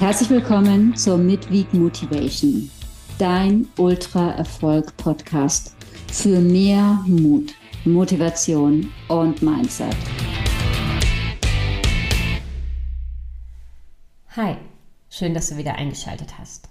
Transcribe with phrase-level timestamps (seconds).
[0.00, 2.70] Herzlich willkommen zur Midweek Motivation,
[3.18, 5.76] dein Ultra-Erfolg-Podcast
[6.10, 7.52] für mehr Mut,
[7.84, 9.94] Motivation und Mindset.
[14.30, 14.56] Hi,
[15.10, 16.70] schön, dass du wieder eingeschaltet hast.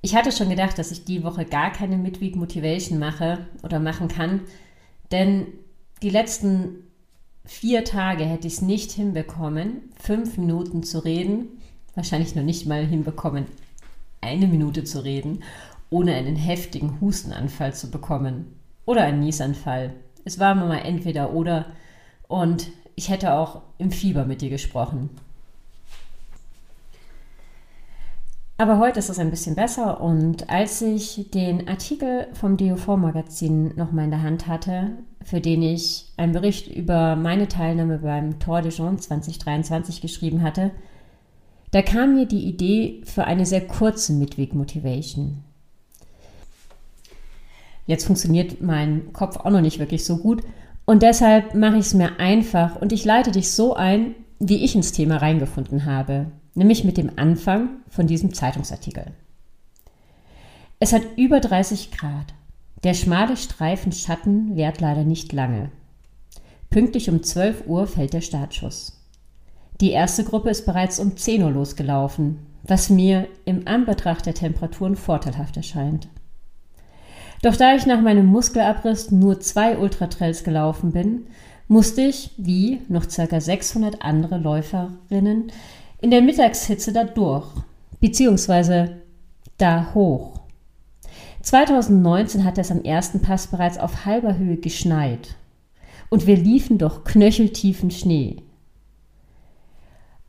[0.00, 4.08] Ich hatte schon gedacht, dass ich die Woche gar keine Midweek Motivation mache oder machen
[4.08, 4.40] kann,
[5.10, 5.48] denn
[6.02, 6.76] die letzten
[7.44, 11.58] vier Tage hätte ich es nicht hinbekommen, fünf Minuten zu reden
[11.94, 13.46] wahrscheinlich noch nicht mal hinbekommen,
[14.20, 15.42] eine Minute zu reden,
[15.90, 18.56] ohne einen heftigen Hustenanfall zu bekommen
[18.86, 19.92] oder einen Niesanfall.
[20.24, 21.66] Es war mal entweder oder
[22.28, 25.10] und ich hätte auch im Fieber mit dir gesprochen.
[28.58, 34.04] Aber heute ist es ein bisschen besser und als ich den Artikel vom DOV-Magazin nochmal
[34.04, 38.70] in der Hand hatte, für den ich einen Bericht über meine Teilnahme beim Tour de
[38.70, 40.70] Jean 2023 geschrieben hatte,
[41.72, 45.42] da kam mir die Idee für eine sehr kurze Midweek Motivation.
[47.86, 50.42] Jetzt funktioniert mein Kopf auch noch nicht wirklich so gut
[50.84, 54.74] und deshalb mache ich es mir einfach und ich leite dich so ein, wie ich
[54.74, 59.06] ins Thema reingefunden habe, nämlich mit dem Anfang von diesem Zeitungsartikel.
[60.78, 62.34] Es hat über 30 Grad.
[62.84, 65.70] Der schmale Streifen Schatten währt leider nicht lange.
[66.70, 69.01] Pünktlich um 12 Uhr fällt der Startschuss.
[69.82, 74.94] Die erste Gruppe ist bereits um 10 Uhr losgelaufen, was mir im Anbetracht der Temperaturen
[74.94, 76.06] vorteilhaft erscheint.
[77.42, 81.26] Doch da ich nach meinem Muskelabriss nur zwei Ultratrails gelaufen bin,
[81.66, 83.40] musste ich, wie noch ca.
[83.40, 85.50] 600 andere Läuferinnen,
[86.00, 87.48] in der Mittagshitze da durch,
[87.98, 88.98] beziehungsweise
[89.58, 90.42] da hoch.
[91.40, 95.34] 2019 hat es am ersten Pass bereits auf halber Höhe geschneit
[96.08, 98.36] und wir liefen durch knöcheltiefen Schnee.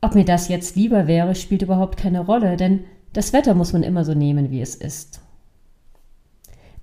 [0.04, 3.82] Ob mir das jetzt lieber wäre, spielt überhaupt keine Rolle, denn das Wetter muss man
[3.82, 5.22] immer so nehmen, wie es ist.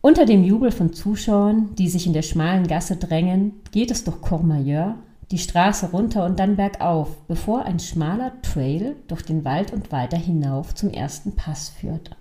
[0.01, 4.21] Unter dem Jubel von Zuschauern, die sich in der schmalen Gasse drängen, geht es durch
[4.21, 4.95] Courmayeur,
[5.29, 10.17] die Straße runter und dann bergauf, bevor ein schmaler Trail durch den Wald und weiter
[10.17, 12.17] hinauf zum ersten Pass führt.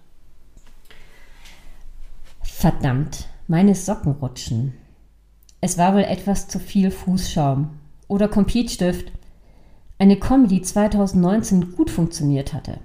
[2.43, 4.75] Verdammt, meine Socken rutschen.
[5.63, 7.71] Es war wohl etwas zu viel Fußschaum
[8.07, 9.13] oder Compete-Stift
[10.01, 12.79] eine Comedy 2019 gut funktioniert hatte.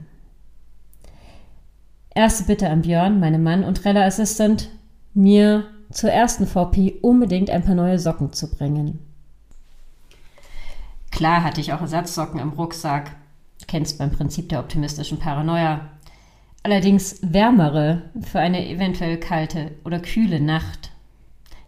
[2.13, 4.69] Erste Bitte an Björn, meinem Mann und Trella Assistant,
[5.13, 8.99] mir zur ersten VP unbedingt ein paar neue Socken zu bringen.
[11.09, 13.15] Klar hatte ich auch Ersatzsocken im Rucksack.
[13.67, 15.89] Kennst beim Prinzip der optimistischen Paranoia.
[16.63, 20.91] Allerdings wärmere für eine eventuell kalte oder kühle Nacht.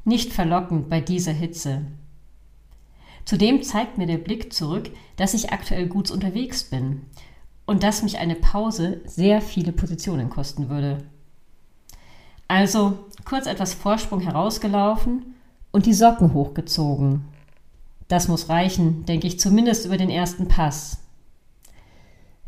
[0.04, 1.84] Nicht verlockend bei dieser Hitze.
[3.28, 7.02] Zudem zeigt mir der Blick zurück, dass ich aktuell gut unterwegs bin
[7.66, 11.00] und dass mich eine Pause sehr viele Positionen kosten würde.
[12.48, 15.36] Also kurz etwas Vorsprung herausgelaufen
[15.72, 17.26] und die Socken hochgezogen.
[18.08, 21.00] Das muss reichen, denke ich zumindest über den ersten Pass.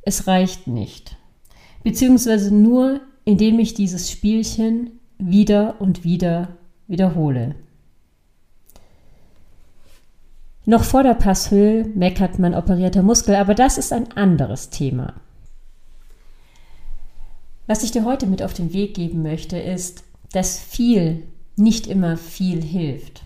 [0.01, 1.17] Es reicht nicht.
[1.83, 6.57] Beziehungsweise nur, indem ich dieses Spielchen wieder und wieder
[6.87, 7.57] wiederhole.
[10.69, 15.15] Noch vor der Passhöhe meckert man operierter Muskel, aber das ist ein anderes Thema.
[17.65, 21.23] Was ich dir heute mit auf den Weg geben möchte, ist, dass viel
[21.55, 23.23] nicht immer viel hilft.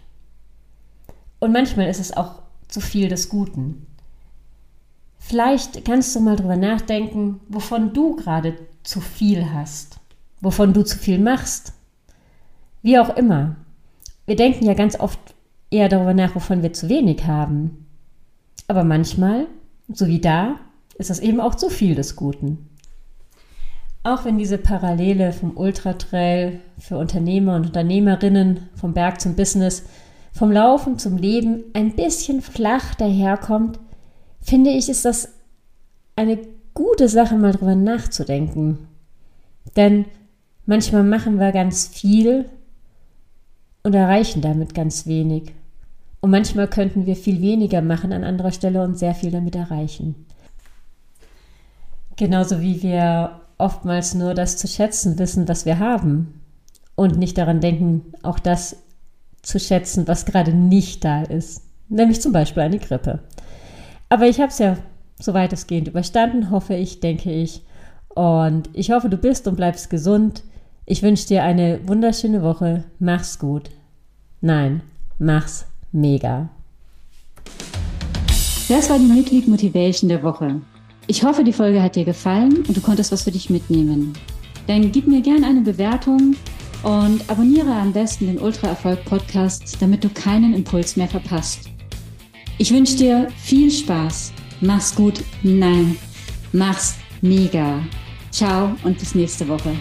[1.39, 2.35] Und manchmal ist es auch
[2.69, 3.87] zu viel des Guten.
[5.19, 9.99] Vielleicht kannst du mal drüber nachdenken, wovon du gerade zu viel hast,
[10.39, 11.73] wovon du zu viel machst.
[12.83, 13.57] Wie auch immer.
[14.25, 15.19] Wir denken ja ganz oft
[15.73, 17.85] eher darüber nach, wovon wir zu wenig haben.
[18.67, 19.47] Aber manchmal,
[19.91, 20.55] so wie da,
[20.97, 22.69] ist das eben auch zu viel des Guten.
[24.03, 29.83] Auch wenn diese Parallele vom Ultratrail für Unternehmer und Unternehmerinnen, vom Berg zum Business,
[30.31, 33.79] vom Laufen zum Leben ein bisschen flach daherkommt,
[34.41, 35.29] finde ich, ist das
[36.15, 36.39] eine
[36.73, 38.87] gute Sache, mal drüber nachzudenken.
[39.75, 40.05] Denn
[40.65, 42.49] manchmal machen wir ganz viel
[43.83, 45.53] und erreichen damit ganz wenig.
[46.23, 50.25] Und manchmal könnten wir viel weniger machen an anderer Stelle und sehr viel damit erreichen.
[52.15, 56.39] Genauso wie wir oftmals nur das zu schätzen wissen, was wir haben
[56.95, 58.77] und nicht daran denken, auch das
[59.41, 61.63] zu schätzen, was gerade nicht da ist.
[61.89, 63.19] Nämlich zum Beispiel eine Grippe.
[64.07, 64.77] Aber ich habe es ja
[65.19, 67.65] so weitestgehend überstanden, hoffe ich, denke ich.
[68.07, 70.43] Und ich hoffe, du bist und bleibst gesund.
[70.85, 72.85] Ich wünsche dir eine wunderschöne Woche.
[72.97, 73.71] Mach's gut.
[74.39, 74.83] Nein,
[75.19, 76.49] mach's mega.
[78.67, 80.61] Das war die Midweek Motivation der Woche.
[81.07, 84.13] Ich hoffe, die Folge hat dir gefallen und du konntest was für dich mitnehmen.
[84.67, 86.35] Dann gib mir gerne eine Bewertung
[86.83, 91.69] und abonniere am besten den Ultra Erfolg Podcast, damit du keinen Impuls mehr verpasst.
[92.57, 94.31] Ich wünsche dir viel Spaß.
[94.61, 95.23] Mach's gut.
[95.43, 95.97] Nein,
[96.51, 97.81] mach's mega.
[98.31, 99.75] Ciao und bis nächste Woche.